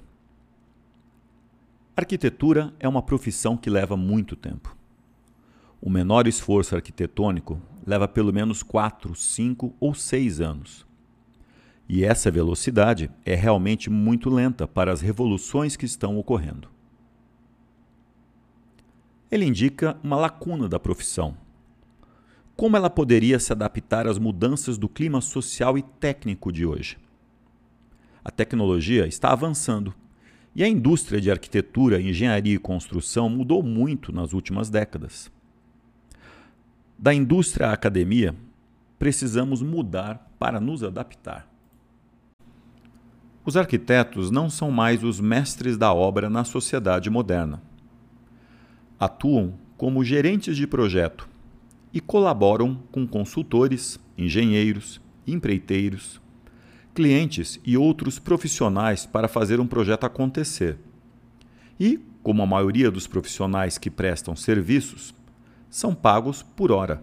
arquitetura 1.96 2.72
é 2.78 2.88
uma 2.88 3.02
profissão 3.02 3.56
que 3.56 3.68
leva 3.68 3.96
muito 3.96 4.36
tempo. 4.36 4.76
O 5.80 5.90
menor 5.90 6.28
esforço 6.28 6.76
arquitetônico 6.76 7.60
leva 7.84 8.06
pelo 8.06 8.32
menos 8.32 8.62
4, 8.62 9.16
5 9.16 9.74
ou 9.80 9.92
6 9.92 10.40
anos. 10.40 10.86
E 11.88 12.04
essa 12.04 12.30
velocidade 12.30 13.10
é 13.26 13.34
realmente 13.34 13.90
muito 13.90 14.30
lenta 14.30 14.68
para 14.68 14.92
as 14.92 15.00
revoluções 15.00 15.74
que 15.74 15.84
estão 15.84 16.16
ocorrendo. 16.18 16.68
Ele 19.28 19.44
indica 19.44 19.98
uma 20.04 20.14
lacuna 20.14 20.68
da 20.68 20.78
profissão, 20.78 21.36
como 22.56 22.76
ela 22.76 22.90
poderia 22.90 23.38
se 23.38 23.52
adaptar 23.52 24.06
às 24.06 24.18
mudanças 24.18 24.78
do 24.78 24.88
clima 24.88 25.20
social 25.20 25.78
e 25.78 25.82
técnico 25.82 26.52
de 26.52 26.66
hoje. 26.66 26.98
A 28.24 28.30
tecnologia 28.30 29.06
está 29.06 29.32
avançando 29.32 29.94
e 30.54 30.62
a 30.62 30.68
indústria 30.68 31.20
de 31.20 31.30
arquitetura, 31.30 32.00
engenharia 32.00 32.54
e 32.54 32.58
construção 32.58 33.28
mudou 33.28 33.62
muito 33.62 34.12
nas 34.12 34.32
últimas 34.32 34.68
décadas. 34.68 35.30
Da 36.98 37.12
indústria 37.12 37.68
à 37.68 37.72
academia, 37.72 38.34
precisamos 38.98 39.62
mudar 39.62 40.30
para 40.38 40.60
nos 40.60 40.84
adaptar. 40.84 41.48
Os 43.44 43.56
arquitetos 43.56 44.30
não 44.30 44.48
são 44.48 44.70
mais 44.70 45.02
os 45.02 45.18
mestres 45.18 45.76
da 45.76 45.92
obra 45.92 46.30
na 46.30 46.44
sociedade 46.44 47.10
moderna. 47.10 47.60
Atuam 49.00 49.54
como 49.76 50.04
gerentes 50.04 50.56
de 50.56 50.64
projeto 50.64 51.31
e 51.92 52.00
colaboram 52.00 52.76
com 52.90 53.06
consultores, 53.06 53.98
engenheiros, 54.16 55.00
empreiteiros, 55.26 56.20
clientes 56.94 57.60
e 57.64 57.76
outros 57.76 58.18
profissionais 58.18 59.06
para 59.06 59.28
fazer 59.28 59.60
um 59.60 59.66
projeto 59.66 60.04
acontecer. 60.04 60.78
E, 61.78 61.98
como 62.22 62.42
a 62.42 62.46
maioria 62.46 62.90
dos 62.90 63.06
profissionais 63.06 63.78
que 63.78 63.90
prestam 63.90 64.36
serviços, 64.36 65.14
são 65.68 65.94
pagos 65.94 66.42
por 66.42 66.70
hora. 66.70 67.02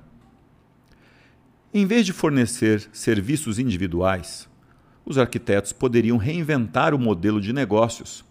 Em 1.74 1.86
vez 1.86 2.06
de 2.06 2.14
fornecer 2.14 2.88
serviços 2.92 3.60
individuais, 3.60 4.50
os 5.06 5.18
arquitetos 5.18 5.72
poderiam 5.72 6.18
reinventar 6.18 6.94
o 6.94 7.00
modelo 7.00 7.42
de 7.42 7.54
negócios 7.54 8.24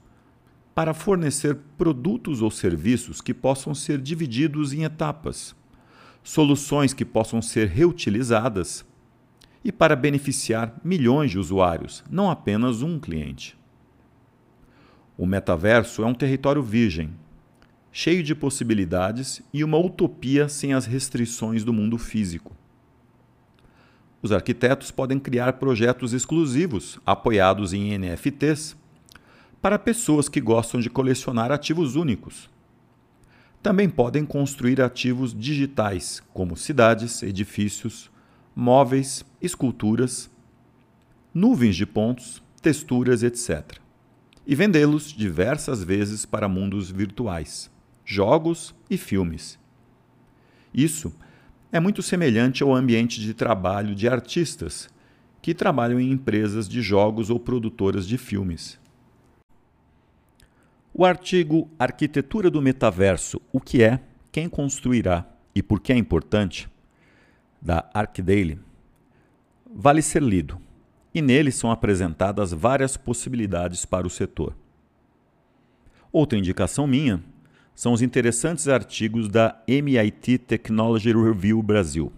para 0.74 0.94
fornecer 0.94 1.56
produtos 1.76 2.40
ou 2.40 2.50
serviços 2.50 3.20
que 3.20 3.34
possam 3.34 3.74
ser 3.74 4.00
divididos 4.00 4.72
em 4.72 4.84
etapas 4.84 5.57
soluções 6.22 6.92
que 6.92 7.04
possam 7.04 7.40
ser 7.40 7.68
reutilizadas 7.68 8.84
e 9.64 9.72
para 9.72 9.96
beneficiar 9.96 10.74
milhões 10.84 11.30
de 11.30 11.38
usuários, 11.38 12.04
não 12.10 12.30
apenas 12.30 12.82
um 12.82 12.98
cliente. 12.98 13.56
O 15.16 15.26
metaverso 15.26 16.02
é 16.02 16.06
um 16.06 16.14
território 16.14 16.62
virgem, 16.62 17.10
cheio 17.90 18.22
de 18.22 18.34
possibilidades 18.34 19.42
e 19.52 19.64
uma 19.64 19.78
utopia 19.78 20.48
sem 20.48 20.72
as 20.72 20.86
restrições 20.86 21.64
do 21.64 21.72
mundo 21.72 21.98
físico. 21.98 22.56
Os 24.22 24.32
arquitetos 24.32 24.90
podem 24.90 25.18
criar 25.18 25.54
projetos 25.54 26.12
exclusivos, 26.12 26.98
apoiados 27.04 27.72
em 27.72 27.96
NFTs, 27.98 28.76
para 29.60 29.78
pessoas 29.78 30.28
que 30.28 30.40
gostam 30.40 30.80
de 30.80 30.90
colecionar 30.90 31.50
ativos 31.50 31.96
únicos 31.96 32.48
também 33.62 33.88
podem 33.88 34.24
construir 34.24 34.80
ativos 34.80 35.34
digitais, 35.34 36.22
como 36.32 36.56
cidades, 36.56 37.22
edifícios, 37.22 38.10
móveis, 38.54 39.24
esculturas, 39.40 40.30
nuvens 41.34 41.76
de 41.76 41.86
pontos, 41.86 42.42
texturas, 42.62 43.22
etc. 43.22 43.78
E 44.46 44.54
vendê-los 44.54 45.12
diversas 45.12 45.82
vezes 45.82 46.24
para 46.24 46.48
mundos 46.48 46.90
virtuais, 46.90 47.70
jogos 48.04 48.74
e 48.88 48.96
filmes. 48.96 49.58
Isso 50.72 51.12
é 51.70 51.78
muito 51.78 52.02
semelhante 52.02 52.62
ao 52.62 52.74
ambiente 52.74 53.20
de 53.20 53.34
trabalho 53.34 53.94
de 53.94 54.08
artistas 54.08 54.88
que 55.42 55.54
trabalham 55.54 56.00
em 56.00 56.10
empresas 56.10 56.68
de 56.68 56.80
jogos 56.80 57.30
ou 57.30 57.38
produtoras 57.38 58.06
de 58.06 58.16
filmes. 58.16 58.78
O 61.00 61.04
artigo 61.04 61.70
Arquitetura 61.78 62.50
do 62.50 62.60
Metaverso: 62.60 63.40
O 63.52 63.60
que 63.60 63.84
é, 63.84 64.00
quem 64.32 64.48
construirá 64.48 65.24
e 65.54 65.62
por 65.62 65.78
que 65.78 65.92
é 65.92 65.96
importante, 65.96 66.68
da 67.62 67.88
ArcDaily, 67.94 68.58
vale 69.72 70.02
ser 70.02 70.20
lido, 70.20 70.60
e 71.14 71.22
nele 71.22 71.52
são 71.52 71.70
apresentadas 71.70 72.52
várias 72.52 72.96
possibilidades 72.96 73.84
para 73.84 74.08
o 74.08 74.10
setor. 74.10 74.56
Outra 76.10 76.36
indicação 76.36 76.84
minha 76.84 77.22
são 77.76 77.92
os 77.92 78.02
interessantes 78.02 78.66
artigos 78.66 79.28
da 79.28 79.62
MIT 79.68 80.38
Technology 80.38 81.12
Review 81.12 81.62
Brasil. 81.62 82.12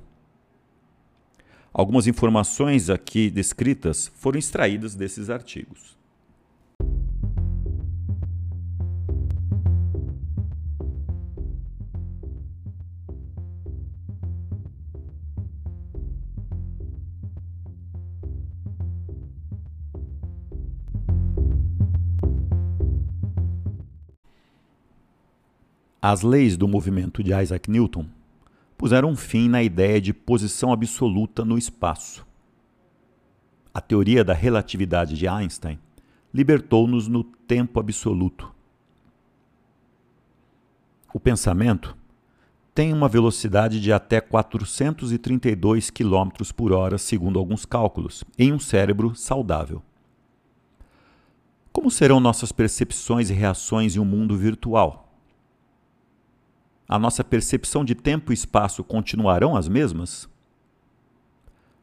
Algumas 1.70 2.06
informações 2.06 2.88
aqui 2.88 3.28
descritas 3.28 4.10
foram 4.14 4.38
extraídas 4.38 4.94
desses 4.94 5.28
artigos. 5.28 5.99
As 26.02 26.22
leis 26.22 26.56
do 26.56 26.66
movimento 26.66 27.22
de 27.22 27.34
Isaac 27.34 27.70
Newton 27.70 28.06
puseram 28.78 29.14
fim 29.14 29.50
na 29.50 29.62
ideia 29.62 30.00
de 30.00 30.14
posição 30.14 30.72
absoluta 30.72 31.44
no 31.44 31.58
espaço. 31.58 32.26
A 33.74 33.82
teoria 33.82 34.24
da 34.24 34.32
relatividade 34.32 35.14
de 35.14 35.28
Einstein 35.28 35.78
libertou-nos 36.32 37.06
no 37.06 37.22
tempo 37.22 37.78
absoluto. 37.78 38.50
O 41.12 41.20
pensamento 41.20 41.94
tem 42.74 42.94
uma 42.94 43.08
velocidade 43.08 43.78
de 43.78 43.92
até 43.92 44.22
432 44.22 45.90
km 45.90 46.30
por 46.56 46.72
hora, 46.72 46.96
segundo 46.96 47.38
alguns 47.38 47.66
cálculos, 47.66 48.24
em 48.38 48.54
um 48.54 48.58
cérebro 48.58 49.14
saudável. 49.14 49.82
Como 51.70 51.90
serão 51.90 52.20
nossas 52.20 52.52
percepções 52.52 53.28
e 53.28 53.34
reações 53.34 53.96
em 53.96 53.98
um 53.98 54.04
mundo 54.06 54.34
virtual? 54.34 55.09
A 56.90 56.98
nossa 56.98 57.22
percepção 57.22 57.84
de 57.84 57.94
tempo 57.94 58.32
e 58.32 58.34
espaço 58.34 58.82
continuarão 58.82 59.54
as 59.54 59.68
mesmas? 59.68 60.28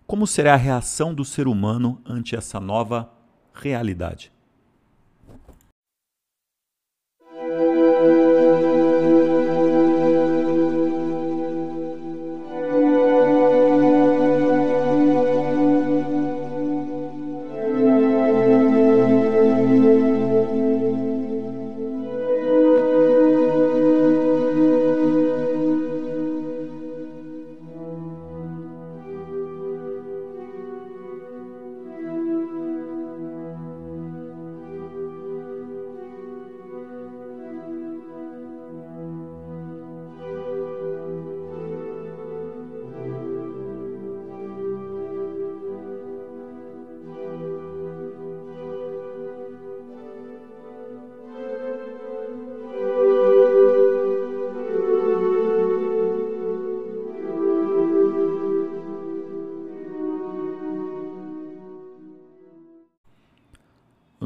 Como 0.05 0.27
será 0.27 0.53
a 0.53 0.57
reação 0.57 1.13
do 1.13 1.23
ser 1.23 1.47
humano 1.47 2.01
ante 2.05 2.35
essa 2.35 2.59
nova 2.59 3.09
realidade? 3.53 4.33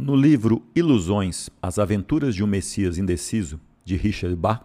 No 0.01 0.15
livro 0.15 0.63
Ilusões, 0.75 1.47
As 1.61 1.77
Aventuras 1.77 2.33
de 2.33 2.43
um 2.43 2.47
Messias 2.47 2.97
Indeciso, 2.97 3.61
de 3.85 3.95
Richard 3.95 4.35
Bach, 4.35 4.63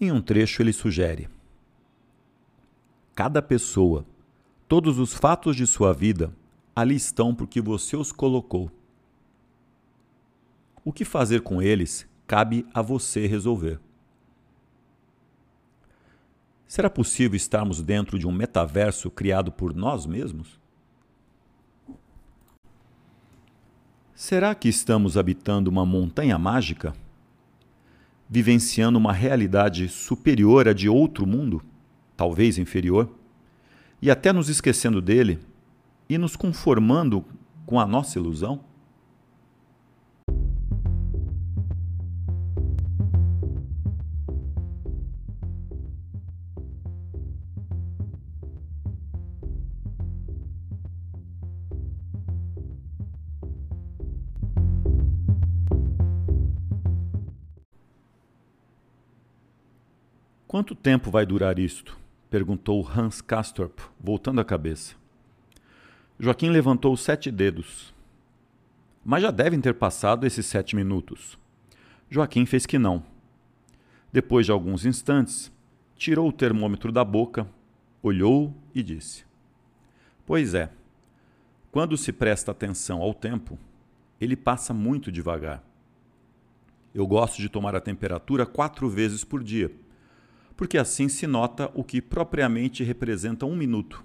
em 0.00 0.10
um 0.10 0.22
trecho 0.22 0.62
ele 0.62 0.72
sugere: 0.72 1.28
Cada 3.14 3.42
pessoa, 3.42 4.06
todos 4.66 4.98
os 4.98 5.12
fatos 5.12 5.54
de 5.54 5.66
sua 5.66 5.92
vida, 5.92 6.34
ali 6.74 6.94
estão 6.94 7.34
porque 7.34 7.60
você 7.60 7.94
os 7.94 8.10
colocou. 8.10 8.72
O 10.82 10.94
que 10.94 11.04
fazer 11.04 11.42
com 11.42 11.60
eles 11.60 12.08
cabe 12.26 12.66
a 12.72 12.80
você 12.80 13.26
resolver. 13.26 13.78
Será 16.66 16.88
possível 16.88 17.36
estarmos 17.36 17.82
dentro 17.82 18.18
de 18.18 18.26
um 18.26 18.32
metaverso 18.32 19.10
criado 19.10 19.52
por 19.52 19.74
nós 19.74 20.06
mesmos? 20.06 20.58
Será 24.22 24.54
que 24.54 24.68
estamos 24.68 25.16
habitando 25.16 25.70
uma 25.70 25.86
montanha 25.86 26.38
mágica? 26.38 26.92
Vivenciando 28.28 28.98
uma 28.98 29.14
realidade 29.14 29.88
superior 29.88 30.68
à 30.68 30.74
de 30.74 30.90
outro 30.90 31.26
mundo, 31.26 31.62
talvez 32.18 32.58
inferior, 32.58 33.08
e 34.00 34.10
até 34.10 34.30
nos 34.30 34.50
esquecendo 34.50 35.00
dele 35.00 35.38
e 36.06 36.18
nos 36.18 36.36
conformando 36.36 37.24
com 37.64 37.80
a 37.80 37.86
nossa 37.86 38.18
ilusão? 38.18 38.60
Quanto 60.50 60.74
tempo 60.74 61.12
vai 61.12 61.24
durar 61.24 61.60
isto? 61.60 61.96
perguntou 62.28 62.84
Hans 62.84 63.20
Castorp, 63.20 63.78
voltando 64.00 64.40
a 64.40 64.44
cabeça. 64.44 64.96
Joaquim 66.18 66.50
levantou 66.50 66.96
sete 66.96 67.30
dedos. 67.30 67.94
Mas 69.04 69.22
já 69.22 69.30
devem 69.30 69.60
ter 69.60 69.74
passado 69.74 70.26
esses 70.26 70.44
sete 70.44 70.74
minutos. 70.74 71.38
Joaquim 72.10 72.44
fez 72.46 72.66
que 72.66 72.80
não. 72.80 73.04
Depois 74.12 74.44
de 74.44 74.50
alguns 74.50 74.84
instantes, 74.84 75.52
tirou 75.94 76.28
o 76.28 76.32
termômetro 76.32 76.90
da 76.90 77.04
boca, 77.04 77.46
olhou 78.02 78.52
e 78.74 78.82
disse: 78.82 79.24
Pois 80.26 80.52
é, 80.52 80.72
quando 81.70 81.96
se 81.96 82.12
presta 82.12 82.50
atenção 82.50 83.00
ao 83.00 83.14
tempo, 83.14 83.56
ele 84.20 84.34
passa 84.34 84.74
muito 84.74 85.12
devagar. 85.12 85.62
Eu 86.92 87.06
gosto 87.06 87.40
de 87.40 87.48
tomar 87.48 87.76
a 87.76 87.80
temperatura 87.80 88.44
quatro 88.44 88.88
vezes 88.88 89.22
por 89.22 89.44
dia 89.44 89.70
porque 90.60 90.76
assim 90.76 91.08
se 91.08 91.26
nota 91.26 91.70
o 91.72 91.82
que 91.82 92.02
propriamente 92.02 92.84
representa 92.84 93.46
um 93.46 93.56
minuto, 93.56 94.04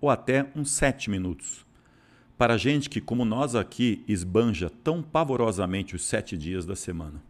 ou 0.00 0.08
até 0.08 0.50
uns 0.56 0.70
sete 0.70 1.10
minutos. 1.10 1.66
Para 2.38 2.56
gente 2.56 2.88
que, 2.88 3.02
como 3.02 3.22
nós 3.22 3.54
aqui, 3.54 4.02
esbanja 4.08 4.70
tão 4.82 5.02
pavorosamente 5.02 5.94
os 5.94 6.02
sete 6.02 6.38
dias 6.38 6.64
da 6.64 6.74
semana. 6.74 7.22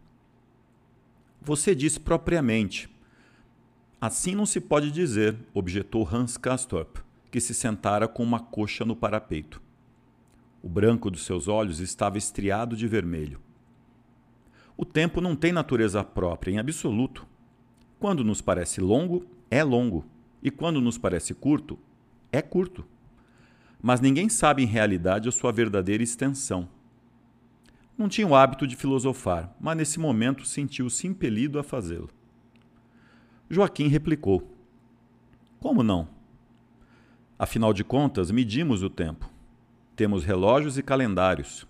Você 1.41 1.75
diz 1.75 1.97
propriamente. 1.97 2.89
Assim 3.99 4.35
não 4.35 4.45
se 4.45 4.61
pode 4.61 4.89
dizer, 4.89 5.35
objetou 5.53 6.07
Hans 6.09 6.37
Castorp, 6.37 6.99
que 7.29 7.41
se 7.41 7.53
sentara 7.53 8.07
com 8.07 8.23
uma 8.23 8.39
coxa 8.39 8.85
no 8.85 8.95
parapeito. 8.95 9.61
O 10.63 10.69
branco 10.69 11.11
dos 11.11 11.25
seus 11.25 11.49
olhos 11.49 11.81
estava 11.81 12.17
estriado 12.17 12.77
de 12.77 12.87
vermelho. 12.87 13.41
O 14.77 14.85
tempo 14.85 15.19
não 15.19 15.35
tem 15.35 15.51
natureza 15.51 16.01
própria, 16.05 16.53
em 16.53 16.57
absoluto. 16.57 17.29
Quando 18.01 18.23
nos 18.23 18.41
parece 18.41 18.81
longo, 18.81 19.27
é 19.51 19.63
longo, 19.63 20.03
e 20.41 20.49
quando 20.49 20.81
nos 20.81 20.97
parece 20.97 21.35
curto, 21.35 21.77
é 22.31 22.41
curto. 22.41 22.83
Mas 23.79 24.01
ninguém 24.01 24.27
sabe 24.27 24.63
em 24.63 24.65
realidade 24.65 25.29
a 25.29 25.31
sua 25.31 25.51
verdadeira 25.51 26.01
extensão. 26.01 26.67
Não 27.95 28.09
tinha 28.09 28.25
o 28.25 28.33
hábito 28.33 28.65
de 28.65 28.75
filosofar, 28.75 29.55
mas 29.61 29.77
nesse 29.77 29.99
momento 29.99 30.47
sentiu-se 30.47 31.05
impelido 31.05 31.59
a 31.59 31.63
fazê-lo. 31.63 32.09
Joaquim 33.47 33.87
replicou: 33.87 34.51
Como 35.59 35.83
não? 35.83 36.07
Afinal 37.37 37.71
de 37.71 37.83
contas, 37.83 38.31
medimos 38.31 38.81
o 38.81 38.89
tempo. 38.89 39.29
Temos 39.95 40.23
relógios 40.23 40.75
e 40.75 40.81
calendários. 40.81 41.67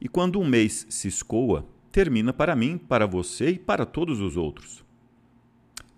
E 0.00 0.08
quando 0.08 0.40
um 0.40 0.48
mês 0.48 0.84
se 0.90 1.06
escoa, 1.06 1.64
termina 1.92 2.32
para 2.32 2.56
mim, 2.56 2.76
para 2.76 3.06
você 3.06 3.50
e 3.50 3.58
para 3.60 3.86
todos 3.86 4.20
os 4.20 4.36
outros. 4.36 4.89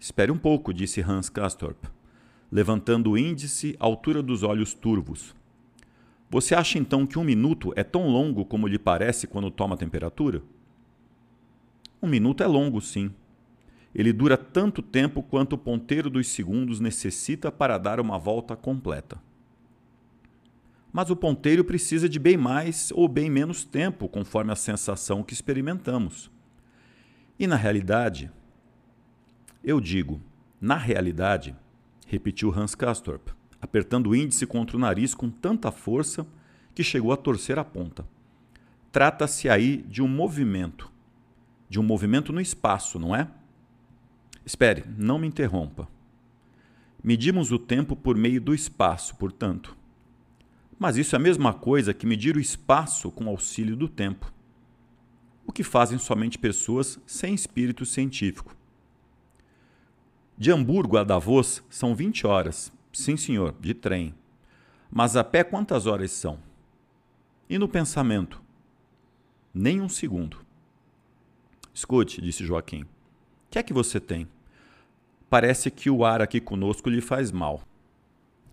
Espere 0.03 0.33
um 0.33 0.37
pouco, 0.37 0.75
disse 0.75 1.01
Hans 1.01 1.29
Castorp, 1.29 1.85
levantando 2.51 3.13
o 3.13 3.17
índice 3.17 3.77
à 3.79 3.85
altura 3.85 4.21
dos 4.21 4.43
olhos 4.43 4.75
turvos. 4.75 5.33
Você 6.29 6.57
acha 6.57 6.77
então 6.77 7.07
que 7.07 7.21
um 7.21 7.23
minuto 7.23 7.73
é 7.77 7.85
tão 7.85 8.09
longo 8.09 8.45
como 8.45 8.67
lhe 8.67 8.81
parece 8.81 9.29
quando 9.29 9.49
toma 9.49 9.77
a 9.77 9.79
temperatura? 9.79 10.43
Um 12.03 12.09
minuto 12.09 12.43
é 12.43 12.49
longo, 12.49 12.81
sim. 12.81 13.15
Ele 13.95 14.13
dura 14.13 14.37
tanto 14.37 14.83
tempo 14.83 15.23
quanto 15.23 15.53
o 15.53 15.59
ponteiro 15.59 16.11
dos 16.11 16.27
segundos 16.27 16.81
necessita 16.81 17.53
para 17.53 17.79
dar 17.79 18.01
uma 18.01 18.19
volta 18.19 18.57
completa. 18.57 19.23
Mas 20.93 21.11
o 21.11 21.17
ponteiro 21.17 21.63
precisa 21.63 22.09
de 22.09 22.19
bem 22.19 22.37
mais 22.37 22.91
ou 22.91 23.07
bem 23.07 23.31
menos 23.31 23.63
tempo, 23.63 24.09
conforme 24.09 24.51
a 24.51 24.57
sensação 24.57 25.23
que 25.23 25.33
experimentamos. 25.33 26.29
E 27.39 27.47
na 27.47 27.55
realidade, 27.55 28.33
eu 29.65 29.81
digo, 29.81 30.21
na 30.61 30.77
realidade, 30.77 31.57
repetiu 32.07 32.53
Hans 32.53 32.75
Castorp, 32.75 33.29
apertando 33.61 34.11
o 34.11 34.17
índice 34.17 34.47
contra 34.47 34.77
o 34.77 34.81
nariz 34.81 35.15
com 35.15 35.31
tanta 35.31 35.71
força 35.71 36.27
que 36.75 36.83
chegou 36.83 37.13
a 37.13 37.17
torcer 37.17 37.59
a 37.59 37.65
ponta. 37.65 38.07
Trata-se 38.91 39.49
aí 39.49 39.79
de 39.79 40.03
um 40.03 40.09
movimento, 40.09 40.91
de 41.69 41.81
um 41.81 41.83
movimento 41.83 42.33
no 42.33 42.41
espaço, 42.41 42.99
não 42.99 43.15
é? 43.15 43.29
Espere, 44.45 44.85
não 44.99 45.19
me 45.19 45.27
interrompa. 45.27 45.89
Medimos 47.03 47.53
o 47.53 47.59
tempo 47.59 47.97
por 47.97 48.17
meio 48.17 48.41
do 48.41 48.55
espaço, 48.55 49.17
portanto. 49.17 49.77
Mas 50.79 50.97
isso 50.97 51.15
é 51.15 51.19
a 51.19 51.23
mesma 51.23 51.55
coisa 51.55 51.95
que 51.95 52.07
medir 52.07 52.37
o 52.37 52.41
espaço 52.41 53.11
com 53.11 53.29
auxílio 53.29 53.77
do 53.77 53.89
tempo. 53.89 54.33
O 55.47 55.53
que 55.53 55.63
fazem 55.63 55.99
somente 55.99 56.39
pessoas 56.39 56.99
sem 57.07 57.35
espírito 57.35 57.87
científico. 57.87 58.57
De 60.37 60.51
Hamburgo 60.51 60.97
a 60.97 61.05
Davos 61.05 61.63
são 61.69 61.95
20 61.95 62.27
horas. 62.27 62.73
Sim, 62.93 63.17
senhor, 63.17 63.55
de 63.61 63.75
trem. 63.75 64.15
Mas 64.91 65.17
a 65.17 65.23
pé 65.23 65.45
quantas 65.45 65.87
horas 65.87 66.11
são? 66.11 66.39
E 67.49 67.59
no 67.59 67.69
pensamento? 67.69 68.43
Nem 69.53 69.81
um 69.81 69.89
segundo. 69.89 70.39
Escute, 71.73 72.21
disse 72.21 72.45
Joaquim. 72.45 72.83
O 72.83 72.89
que 73.51 73.59
é 73.59 73.63
que 73.63 73.73
você 73.73 74.01
tem? 74.01 74.27
Parece 75.29 75.71
que 75.71 75.91
o 75.91 76.05
ar 76.05 76.21
aqui 76.21 76.41
conosco 76.41 76.89
lhe 76.89 77.01
faz 77.01 77.31
mal. 77.31 77.63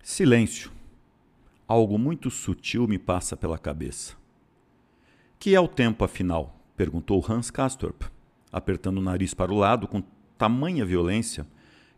Silêncio. 0.02 0.70
Algo 1.66 1.98
muito 1.98 2.30
sutil 2.30 2.86
me 2.86 2.98
passa 2.98 3.36
pela 3.36 3.58
cabeça. 3.58 4.16
Que 5.38 5.54
é 5.54 5.60
o 5.60 5.68
tempo, 5.68 6.04
afinal? 6.04 6.56
perguntou 6.76 7.24
Hans 7.26 7.50
Castorp, 7.50 8.02
apertando 8.50 8.98
o 8.98 9.02
nariz 9.02 9.34
para 9.34 9.52
o 9.52 9.56
lado 9.56 9.86
com 9.86 10.02
tamanha 10.38 10.84
violência 10.84 11.46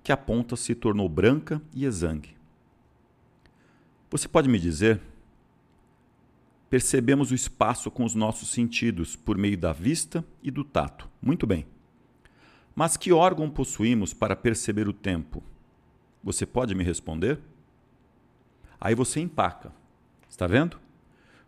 que 0.03 0.13
a 0.13 0.17
ponta 0.17 0.57
se 0.57 0.75
tornou 0.75 1.09
branca 1.09 1.63
e 1.73 1.85
exangue. 1.85 2.37
Você 4.11 4.29
pode 4.29 4.49
me 4.49 4.59
dizer? 4.59 5.01
Percebemos 6.69 7.31
o 7.31 7.35
espaço 7.35 7.91
com 7.91 8.05
os 8.05 8.15
nossos 8.15 8.51
sentidos, 8.51 9.15
por 9.15 9.39
meio 9.39 9.57
da 9.57 9.73
vista 9.73 10.25
e 10.43 10.51
do 10.51 10.65
tato. 10.65 11.09
Muito 11.21 11.47
bem. 11.47 11.67
Mas 12.75 12.97
que 12.97 13.13
órgão 13.13 13.51
possuímos 13.51 14.15
para 14.15 14.35
perceber 14.35 14.89
o 14.89 14.93
tempo? 14.93 15.43
Você 16.25 16.47
pode 16.47 16.75
me 16.75 16.83
responder? 16.83 17.39
Aí 18.81 18.95
você 18.95 19.21
empaca. 19.21 19.73
Está 20.29 20.47
vendo? 20.47 20.81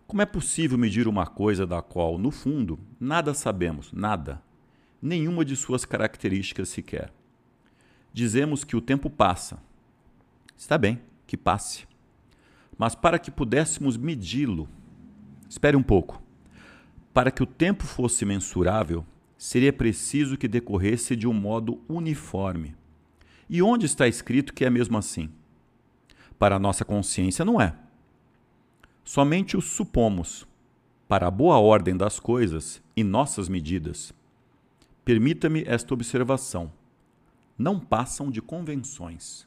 Como 0.06 0.20
é 0.20 0.26
possível 0.26 0.76
medir 0.76 1.08
uma 1.08 1.26
coisa 1.26 1.66
da 1.66 1.80
qual, 1.80 2.18
no 2.18 2.30
fundo, 2.30 2.78
nada 3.00 3.32
sabemos, 3.32 3.92
nada, 3.92 4.42
nenhuma 5.00 5.44
de 5.44 5.56
suas 5.56 5.84
características 5.84 6.68
sequer? 6.68 7.10
Dizemos 8.14 8.62
que 8.62 8.76
o 8.76 8.80
tempo 8.80 9.10
passa. 9.10 9.60
Está 10.56 10.78
bem, 10.78 11.00
que 11.26 11.36
passe. 11.36 11.84
Mas 12.78 12.94
para 12.94 13.18
que 13.18 13.30
pudéssemos 13.30 13.96
medi-lo, 13.96 14.68
espere 15.48 15.76
um 15.76 15.82
pouco. 15.82 16.22
Para 17.12 17.32
que 17.32 17.42
o 17.42 17.46
tempo 17.46 17.82
fosse 17.84 18.24
mensurável, 18.24 19.04
seria 19.36 19.72
preciso 19.72 20.36
que 20.36 20.46
decorresse 20.46 21.16
de 21.16 21.26
um 21.26 21.32
modo 21.32 21.82
uniforme. 21.88 22.76
E 23.50 23.60
onde 23.60 23.84
está 23.84 24.06
escrito 24.06 24.54
que 24.54 24.64
é 24.64 24.70
mesmo 24.70 24.96
assim? 24.96 25.28
Para 26.38 26.56
a 26.56 26.58
nossa 26.58 26.84
consciência, 26.84 27.44
não 27.44 27.60
é. 27.60 27.74
Somente 29.04 29.56
o 29.56 29.60
supomos, 29.60 30.46
para 31.08 31.26
a 31.26 31.30
boa 31.30 31.58
ordem 31.58 31.96
das 31.96 32.20
coisas 32.20 32.80
e 32.96 33.02
nossas 33.02 33.48
medidas. 33.48 34.14
Permita-me 35.04 35.64
esta 35.66 35.92
observação 35.92 36.72
não 37.58 37.78
passam 37.78 38.30
de 38.30 38.42
convenções. 38.42 39.46